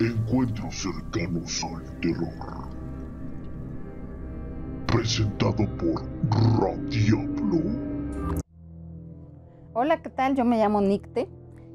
[0.00, 2.70] Encuentros cercanos al terror.
[4.86, 6.02] Presentado por
[6.58, 7.60] Radiablo.
[9.74, 10.36] Hola, ¿qué tal?
[10.36, 11.28] Yo me llamo Nicte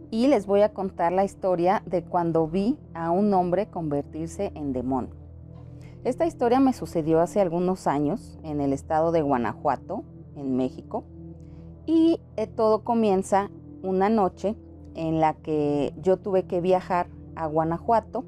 [0.10, 4.74] y les voy a contar la historia de cuando vi a un hombre convertirse en
[4.74, 5.14] demonio.
[6.04, 10.04] Esta historia me sucedió hace algunos años en el estado de Guanajuato,
[10.36, 11.04] en México,
[11.86, 13.52] y eh, todo comienza
[13.84, 14.56] una noche
[14.96, 18.26] en la que yo tuve que viajar a Guanajuato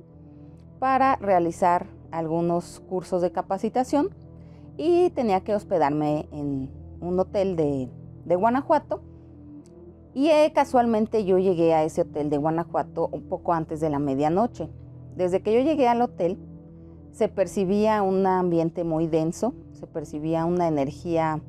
[0.79, 4.09] para realizar algunos cursos de capacitación
[4.77, 6.69] y tenía que hospedarme en
[7.01, 7.89] un hotel de,
[8.35, 9.01] Guanajuato.
[10.13, 13.99] Y eh, casualmente yo llegué a ese hotel de Guanajuato un poco antes de la
[13.99, 14.69] medianoche.
[15.15, 16.37] Desde que yo llegué al hotel
[17.11, 21.41] se percibía un ambiente muy denso, se percibía una energía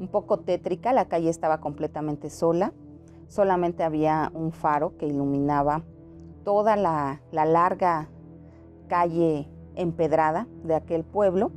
[0.00, 2.72] un poco tétrica, la calle estaba completamente sola,
[3.28, 5.84] solamente había un faro que iluminaba
[6.44, 8.08] toda la, larga
[8.88, 11.50] calle empedrada de aquel pueblo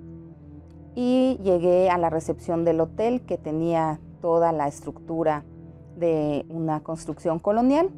[0.95, 5.43] y llegué a la recepción del hotel que tenía toda la estructura
[5.97, 7.89] de una construcción colonial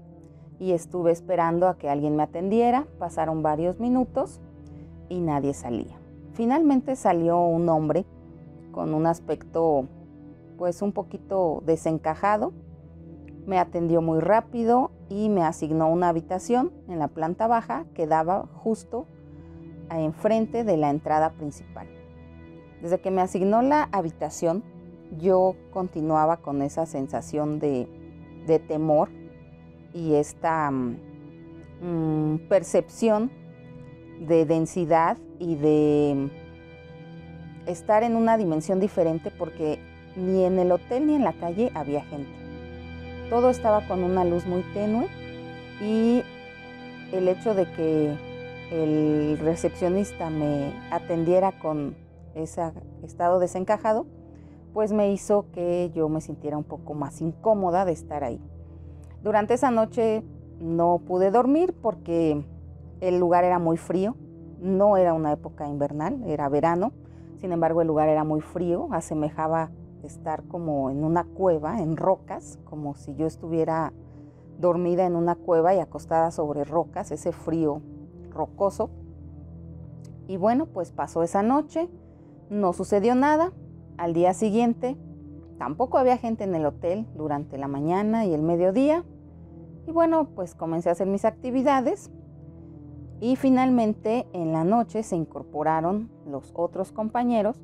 [0.60, 2.88] y estuve esperando a que alguien me atendiera.
[2.98, 4.42] Pasaron varios minutos
[5.10, 6.00] y nadie salía.
[6.34, 8.06] Finalmente salió un hombre
[8.72, 9.88] con un aspecto
[10.58, 12.54] pues un poquito desencajado.
[13.48, 18.46] Me atendió muy rápido y me asignó una habitación en la planta baja que daba
[18.54, 19.08] justo
[19.90, 21.88] enfrente de la entrada principal.
[22.82, 24.64] Desde que me asignó la habitación,
[25.18, 27.88] yo continuaba con esa sensación de,
[28.68, 29.10] temor
[29.94, 33.32] y esta mm, percepción
[34.28, 36.30] de densidad y de
[37.66, 39.80] estar en una dimensión diferente porque
[40.18, 42.47] ni en el hotel ni en la calle había gente.
[43.30, 45.08] Todo estaba con una luz muy tenue
[45.82, 46.24] y
[47.12, 48.16] el hecho de que
[48.72, 51.96] el recepcionista me atendiera con
[52.36, 52.72] ese
[53.04, 54.06] estado desencajado,
[54.74, 58.40] pues me hizo que yo me sintiera un poco más incómoda de estar ahí.
[59.24, 60.24] Durante esa noche
[60.62, 62.46] no pude dormir porque
[63.02, 64.16] el lugar era muy frío,
[64.62, 66.94] no era una época invernal, era verano,
[67.40, 69.72] sin embargo el lugar era muy frío, asemejaba
[70.04, 73.94] estar como en una cueva, en rocas, como si yo estuviera
[74.60, 77.82] dormida en una cueva y acostada sobre rocas, ese frío
[78.32, 78.90] rocoso.
[80.28, 81.90] Y bueno, pues pasó esa noche,
[82.50, 83.54] no sucedió nada.
[83.98, 84.98] Al día siguiente
[85.58, 89.04] tampoco había gente en el hotel durante la mañana y el mediodía.
[89.88, 92.12] Y bueno, pues comencé a hacer mis actividades.
[93.20, 97.60] Y finalmente en la noche se incorporaron los otros compañeros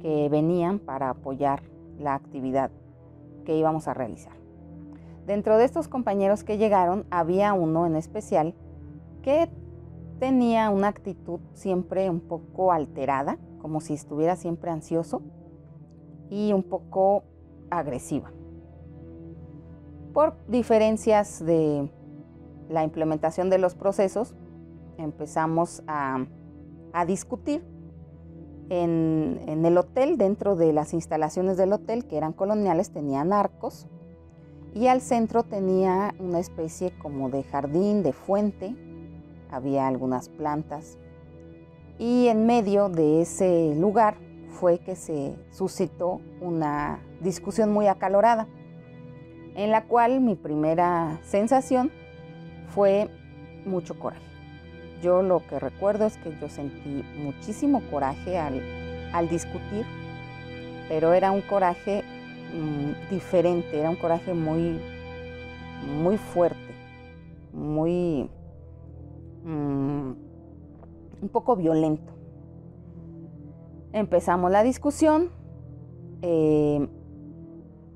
[0.00, 1.62] que venían para apoyar
[1.98, 2.70] la actividad
[3.44, 4.32] que íbamos a realizar.
[5.26, 8.54] Dentro de estos compañeros que llegaron había uno en especial
[9.22, 9.48] que
[10.18, 15.22] tenía una actitud siempre un poco alterada, como si estuviera siempre ansioso
[16.30, 17.24] y un poco
[17.70, 18.32] agresiva.
[20.12, 21.90] Por diferencias de
[22.68, 24.34] la implementación de los procesos,
[24.96, 26.26] empezamos a,
[26.92, 27.64] a discutir
[28.70, 33.86] en, el hotel, dentro de las instalaciones del hotel, que eran coloniales, tenían arcos
[34.74, 38.74] y al centro tenía una especie como de jardín, de fuente,
[39.50, 40.96] había algunas plantas
[41.98, 44.16] y en medio de ese lugar
[44.48, 48.46] fue que se suscitó una discusión muy acalorada,
[49.56, 51.90] en la cual mi primera sensación
[52.68, 53.10] fue
[53.66, 54.29] mucho coraje.
[55.02, 59.86] Yo lo que recuerdo es que yo sentí muchísimo coraje al, discutir,
[60.88, 62.04] pero era un coraje
[62.54, 64.78] mm, diferente, era un coraje muy,
[66.02, 66.74] muy fuerte,
[67.52, 68.28] muy,
[69.44, 70.12] mm,
[71.22, 72.12] un poco violento.
[73.92, 75.30] Empezamos la discusión,
[76.20, 76.88] eh,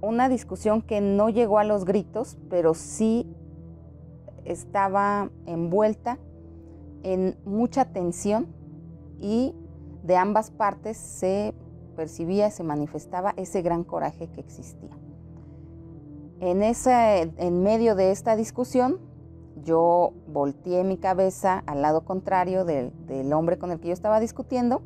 [0.01, 3.27] una discusión que no llegó a los gritos, pero sí
[4.45, 6.19] estaba envuelta
[7.05, 8.49] en mucha tensión
[9.21, 9.55] y
[10.03, 11.55] de ambas partes se
[11.95, 14.91] percibía, se manifestaba ese gran coraje que existía.
[16.41, 18.99] En, ese, en medio de esta discusión,
[19.63, 22.93] yo volteé mi cabeza al lado contrario del,
[23.33, 24.83] hombre con el que yo estaba discutiendo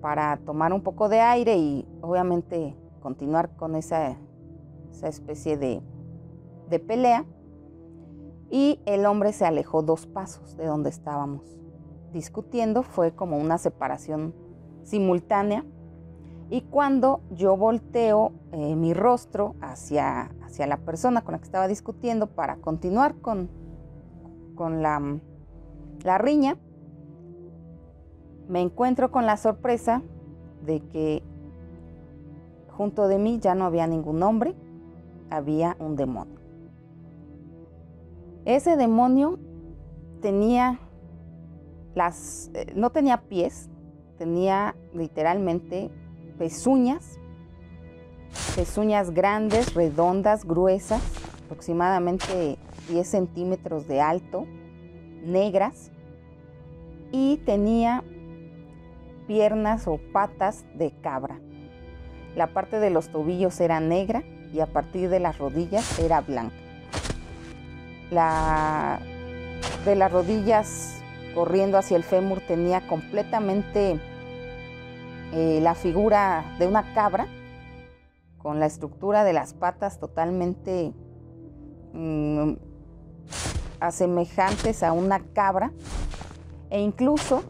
[0.00, 4.16] para tomar un poco de aire y obviamente continuar con esa,
[4.90, 5.82] esa especie de,
[6.70, 7.24] de pelea
[8.50, 11.58] y el hombre se alejó dos pasos de donde estábamos
[12.12, 12.82] discutiendo.
[12.82, 14.34] Fue como una separación
[14.84, 15.64] simultánea.
[16.50, 21.68] Y cuando yo volteo eh, mi rostro hacia, hacia la persona con la que estaba
[21.68, 23.50] discutiendo para continuar con,
[24.54, 25.20] con la,
[26.02, 26.56] la riña,
[28.48, 30.02] me encuentro con la sorpresa
[30.64, 31.22] de que
[32.70, 34.54] junto de mí ya no había ningún hombre,
[35.28, 36.37] había un demonio.
[38.48, 39.38] Ese demonio
[40.22, 40.80] tenía
[41.94, 43.68] las, eh, no tenía pies,
[44.16, 45.90] tenía literalmente
[46.38, 47.18] pezuñas,
[48.56, 51.02] pezuñas grandes, redondas, gruesas,
[51.44, 52.56] aproximadamente
[52.88, 54.46] 10 centímetros de alto,
[55.22, 55.90] negras,
[57.12, 58.02] y tenía
[59.26, 61.38] piernas o patas de cabra.
[62.34, 64.22] La parte de los tobillos era negra
[64.54, 66.67] y a partir de las rodillas era blanca.
[68.10, 69.00] La
[69.84, 71.02] de las rodillas
[71.34, 74.00] corriendo hacia el fémur tenía completamente
[75.32, 77.26] eh, la figura de una cabra
[78.38, 80.92] con la estructura de las patas totalmente
[81.92, 82.52] mm,
[83.80, 85.72] asemejantes a una cabra
[86.70, 87.42] e incluso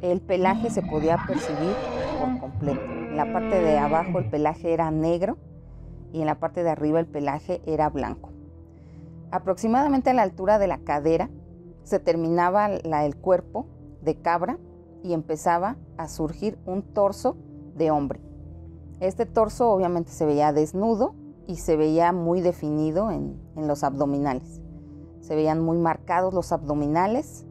[0.00, 1.74] el pelaje se podía percibir
[2.18, 2.80] por completo.
[2.80, 5.36] En la parte de abajo el pelaje era negro
[6.12, 8.37] y en la parte de arriba el pelaje era blanco.
[9.30, 11.30] Aproximadamente a la altura de la cadera
[11.82, 13.66] se terminaba el cuerpo
[14.02, 14.58] de cabra
[15.02, 17.36] y empezaba a surgir un torso
[17.74, 18.20] de hombre.
[19.00, 21.14] Este torso obviamente se veía desnudo
[21.46, 24.60] y se veía muy definido en, los abdominales.
[25.20, 27.46] Se veían muy marcados los abdominales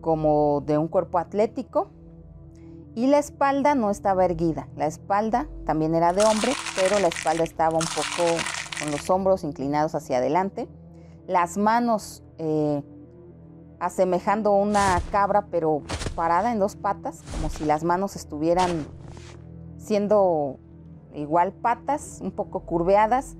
[0.00, 1.90] como de un cuerpo atlético
[2.94, 4.68] y la espalda no estaba erguida.
[4.76, 8.36] La espalda también era de hombre, pero la espalda estaba un poco
[8.78, 10.68] con los hombros inclinados hacia adelante.
[11.26, 12.82] Las manos eh,
[13.80, 15.82] asemejando una cabra, pero
[16.14, 18.86] parada en dos patas, como si las manos estuvieran
[19.76, 20.58] siendo
[21.14, 23.36] igual patas, un poco curveadas,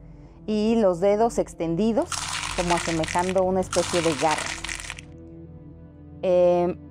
[0.47, 2.09] y los dedos extendidos,
[2.57, 4.43] como asemejando una especie de garra.
[6.23, 6.88] Em,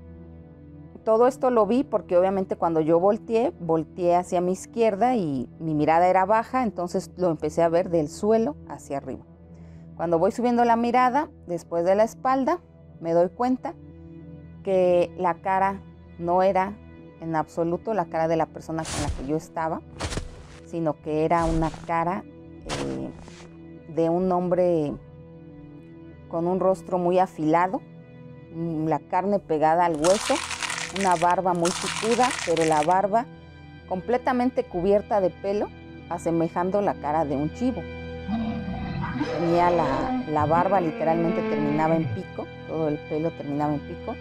[1.07, 5.73] todo esto lo vi porque obviamente cuando yo volteé, volteé hacia mi izquierda y mi
[5.73, 9.23] mirada era baja, entonces lo empecé a ver del suelo hacia arriba.
[9.95, 12.59] Cuando voy subiendo la mirada, después de la espalda,
[12.99, 13.73] me doy cuenta
[14.65, 15.81] que la cara
[16.19, 16.77] no era
[17.21, 19.79] en absoluto la cara de la persona con la que yo estaba,
[20.65, 22.25] sino que era una cara
[22.65, 24.91] eh, de un hombre
[26.27, 27.79] con un rostro muy afilado,
[28.53, 30.35] la carne pegada al hueso,
[30.97, 33.25] una barba muy picuda, pero la barba
[33.87, 35.67] completamente cubierta de pelo,
[36.09, 37.81] asemejando la cara de un chivo.
[39.39, 44.15] Tenía la, barba, literalmente terminaba en pico, todo el pelo terminaba en pico.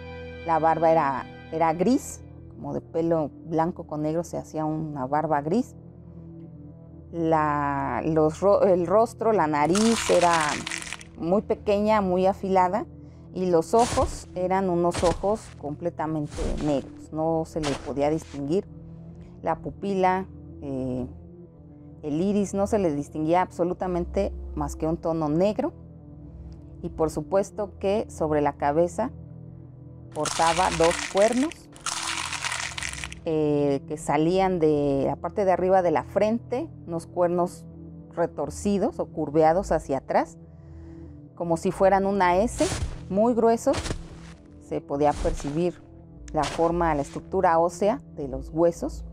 [0.45, 2.21] La barba era, gris,
[2.55, 5.75] como de pelo blanco con negro se hacía una barba gris.
[7.13, 10.33] El rostro, la nariz era
[11.17, 12.85] muy pequeña, muy afilada
[13.37, 16.33] y los ojos eran unos ojos completamente
[16.65, 18.65] negros, no se le podía distinguir.
[19.43, 20.25] La pupila,
[20.63, 21.05] eh,
[22.01, 25.71] el iris, no se le distinguía absolutamente más que un tono negro.
[26.81, 29.11] Y por supuesto que sobre la cabeza
[30.15, 31.53] portaba dos cuernos
[33.25, 37.65] eh, que salían de la parte de arriba de la frente, unos cuernos
[38.15, 40.39] retorcidos o curveados hacia atrás,
[41.35, 42.65] como si fueran una S,
[43.09, 43.77] muy gruesos.
[44.67, 45.81] Se podía percibir
[46.33, 49.05] la forma, la estructura ósea de los huesos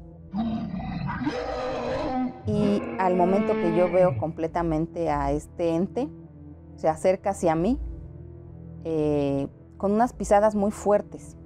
[2.46, 6.08] y al momento que yo veo completamente a este ente,
[6.76, 7.78] se acerca hacia mí
[8.84, 11.36] eh, con unas pisadas muy fuertes.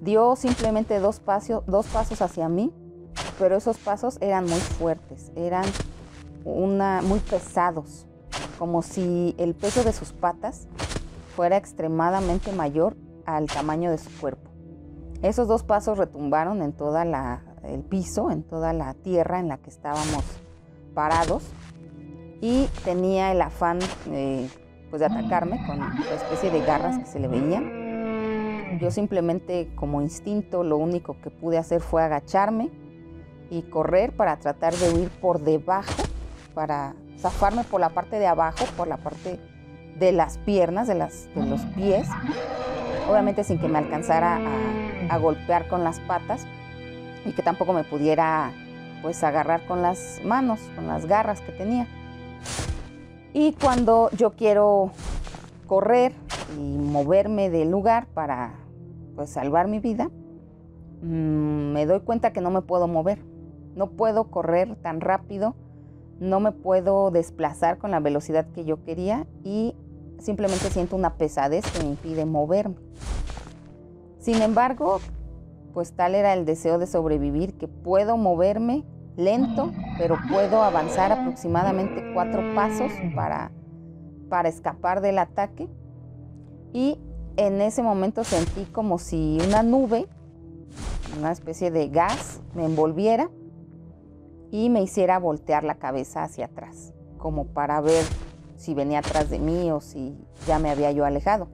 [0.00, 2.72] Dio simplemente dos, pasos, dos pasos hacia mí,
[3.38, 5.64] pero esos pasos eran muy fuertes, eran
[6.44, 8.06] una, muy pesados,
[8.58, 10.66] como si el peso de sus patas
[11.34, 12.96] fuera extremadamente mayor
[13.26, 14.50] al tamaño de su cuerpo.
[15.22, 19.58] Esos dos pasos retumbaron en toda la, el piso, en toda la tierra en la
[19.58, 20.24] que estábamos
[20.94, 21.44] parados
[22.40, 23.78] y tenía el afán
[24.90, 28.78] pues de atacarme con una especie de garras que se le veían.
[28.80, 32.70] Yo simplemente como instinto lo único que pude hacer fue agacharme
[33.48, 36.02] y correr para tratar de huir por debajo,
[36.52, 39.38] para zafarme por la parte de abajo, por la parte
[39.98, 42.08] de las piernas, de, las, de los pies,
[43.08, 44.40] obviamente sin que me alcanzara
[45.08, 46.46] a golpear con las patas,
[47.24, 48.52] y que tampoco me pudiera
[49.02, 51.86] pues agarrar con las manos, con las garras que tenía.
[53.32, 54.92] Y cuando yo quiero
[55.66, 56.12] correr
[56.58, 58.54] y moverme del lugar para
[59.16, 60.10] pues salvar mi vida,
[61.02, 63.18] mm, me doy cuenta que no me puedo mover.
[63.74, 65.54] No puedo correr tan rápido,
[66.20, 69.74] no me puedo desplazar con la velocidad que yo quería y
[70.22, 72.76] simplemente siento una pesadez que me impide moverme.
[74.18, 75.00] Sin embargo,
[75.74, 78.84] pues tal era el deseo de sobrevivir que puedo moverme
[79.16, 83.50] lento, pero puedo avanzar aproximadamente cuatro pasos para,
[84.28, 85.68] para escapar del ataque.
[86.72, 86.98] Y
[87.36, 90.06] en ese momento sentí como si una nube,
[91.18, 93.28] una especie de gas, me envolviera
[94.50, 98.04] y me hiciera voltear la cabeza hacia atrás, como para ver
[98.62, 100.16] si venía atrás de mí o si
[100.46, 101.48] ya me había yo alejado.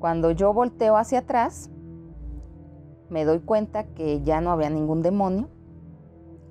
[0.00, 1.70] Cuando yo volteo hacia atrás,
[3.08, 5.48] me doy cuenta que ya no había ningún demonio,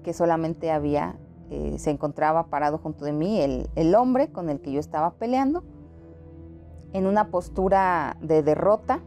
[0.02, 1.20] que solamente había,
[1.50, 5.12] eh, se encontraba parado junto de mí el, el hombre con el que yo estaba
[5.16, 5.66] peleando,
[6.94, 9.02] en una postura de derrota,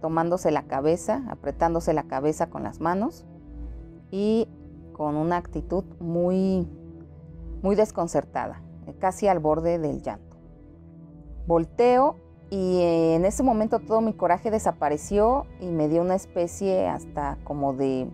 [0.00, 3.26] tomándose la cabeza, apretándose la cabeza con las manos
[4.12, 4.46] y
[4.92, 6.68] con una actitud muy,
[7.62, 8.63] muy desconcertada,
[8.98, 10.36] casi al borde del llanto.
[11.46, 12.16] Volteo
[12.50, 17.72] y en ese momento todo mi coraje desapareció y me dio una especie hasta como
[17.72, 18.08] de,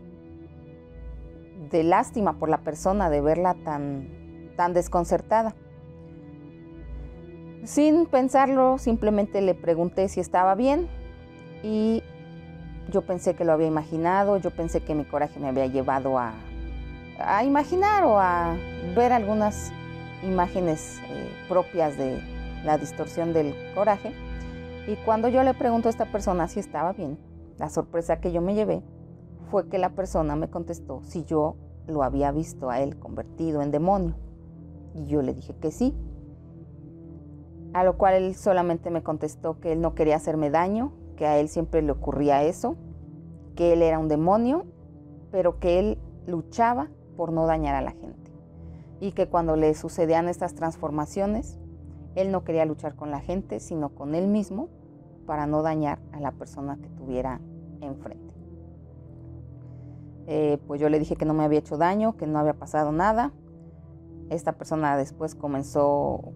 [1.71, 5.55] de lástima por la persona de verla tan, tan desconcertada.
[7.65, 10.89] Sin pensarlo, simplemente le pregunté si estaba bien
[11.63, 12.03] y
[12.91, 16.33] yo pensé que lo había imaginado, yo pensé que mi coraje me había llevado a,
[17.19, 18.57] a imaginar o a
[18.97, 19.73] ver algunas
[20.23, 22.21] imágenes eh, propias de
[22.65, 24.13] la distorsión del coraje.
[24.87, 27.19] Y cuando yo le pregunto a esta persona si estaba bien,
[27.59, 28.83] la sorpresa que yo me llevé
[29.51, 33.71] fue que la persona me contestó si yo lo había visto a él convertido en
[33.71, 34.15] demonio.
[34.95, 35.95] Y yo le dije que sí.
[37.73, 41.39] A lo cual él solamente me contestó que él no quería hacerme daño, que a
[41.39, 42.77] él siempre le ocurría eso,
[43.55, 44.65] que él era un demonio,
[45.31, 48.20] pero que él luchaba por no dañar a la gente.
[49.01, 51.59] Y que cuando le sucedían estas transformaciones,
[52.15, 54.69] él no quería luchar con la gente, sino con él mismo
[55.27, 57.41] para no dañar a la persona que tuviera
[57.81, 58.35] enfrente.
[60.27, 62.93] Eh, pues yo le dije que no me había hecho daño, que no había pasado
[62.93, 63.33] nada.
[64.29, 66.33] Esta persona después comenzó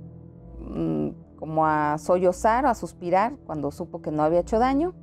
[0.61, 4.94] mm, como a sollozar, a suspirar cuando supo que no había hecho daño.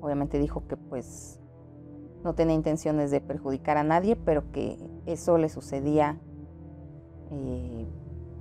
[0.00, 1.40] Obviamente dijo que pues
[2.22, 6.20] no tenía intenciones de perjudicar a nadie, pero que eso le sucedía
[7.30, 7.86] eh,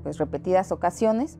[0.03, 1.39] pues repetidas ocasiones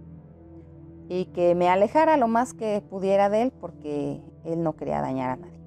[1.10, 5.32] y que me alejara lo más que pudiera de él porque él no quería dañar
[5.32, 5.60] a nadie.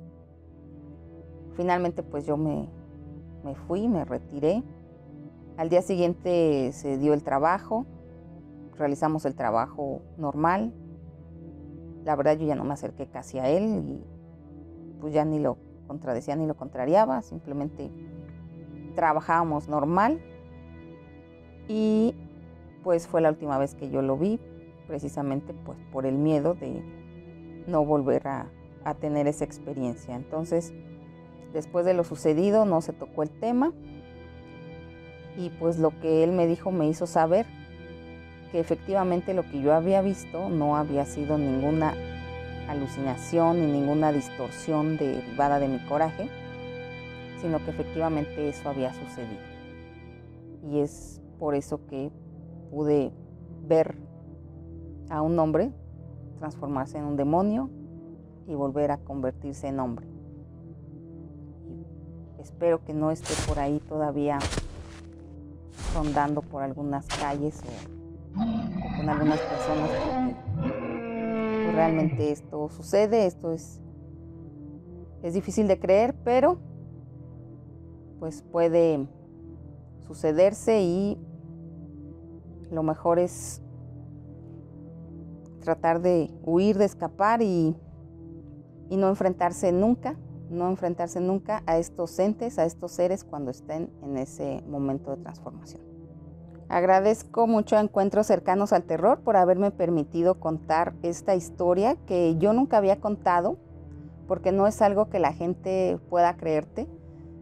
[1.55, 2.69] Finalmente pues yo me,
[3.45, 4.63] me fui, me retiré.
[5.57, 7.87] Al día siguiente se dio el trabajo,
[8.77, 10.75] realizamos el trabajo normal.
[12.05, 14.05] La verdad yo ya no me acerqué casi a él y
[15.01, 17.91] pues ya ni lo contradecía ni lo contrariaba, simplemente
[18.95, 20.21] trabajábamos normal
[21.69, 22.15] y
[22.83, 24.39] pues fue la última vez que yo lo vi,
[24.87, 26.83] precisamente pues por el miedo de
[27.67, 28.47] no volver a,
[28.85, 30.15] a tener esa experiencia.
[30.15, 30.73] Entonces,
[31.53, 33.73] después de lo sucedido no se tocó el tema
[35.37, 37.47] y pues lo que él me dijo me hizo saber
[38.53, 41.95] que efectivamente lo que yo había visto no había sido ninguna
[42.69, 46.29] alucinación ni ninguna distorsión derivada de mi coraje,
[47.41, 49.41] sino que efectivamente eso había sucedido.
[50.71, 52.11] Y es por eso que
[52.71, 53.13] pude
[53.67, 53.97] ver
[55.11, 55.73] a un hombre
[56.39, 57.71] transformarse en un demonio
[58.47, 60.07] y volver a convertirse en hombre.
[62.39, 64.39] espero que no esté por ahí todavía
[65.95, 73.81] rondando por algunas calles o, con algunas personas porque realmente esto sucede, esto es,
[75.23, 76.59] es difícil de creer, pero
[78.21, 79.07] pues puede
[80.07, 81.19] sucederse y
[82.71, 83.63] lo mejor es
[85.61, 87.77] tratar de huir, de escapar y,
[88.89, 90.17] y no enfrentarse nunca,
[90.51, 95.23] no enfrentarse nunca a estos entes, a estos seres cuando estén en ese momento de
[95.23, 95.83] transformación.
[96.69, 102.53] Agradezco mucho a Encuentros Cercanos al Terror por haberme permitido contar esta historia que yo
[102.53, 103.57] nunca había contado,
[104.27, 106.89] porque no es algo que la gente pueda creerte.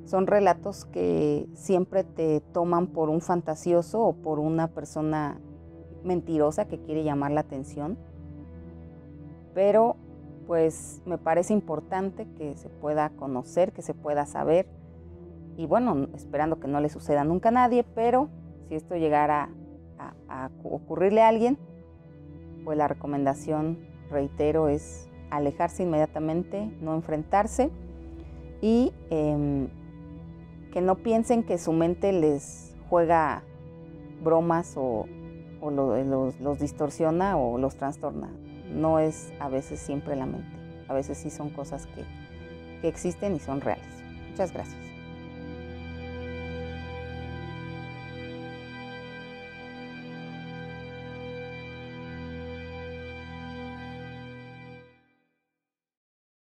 [0.04, 5.40] Son relatos que siempre te toman por un fantasioso o por una persona
[6.04, 7.96] mentirosa que quiere llamar la atención.
[9.54, 9.96] Pero
[10.46, 14.66] pues me parece importante que se pueda conocer, que se pueda saber.
[15.56, 18.28] Y bueno, esperando que no le suceda nunca a nadie, pero
[18.68, 19.50] si esto llegara
[20.28, 21.58] a, ocurrirle a alguien,
[22.64, 23.78] pues la recomendación,
[24.11, 27.70] reitero, es alejarse inmediatamente, no enfrentarse.
[28.61, 29.68] Y em,
[30.74, 33.42] que no piensen que su mente les juega
[34.22, 35.06] bromas o,
[35.62, 38.28] los distorsiona o los trastorna
[38.74, 40.56] no es a veces siempre la mente.
[40.88, 42.04] a veces sí son cosas que,
[42.86, 43.86] existen y son reales.
[44.28, 44.83] Muchas gracias.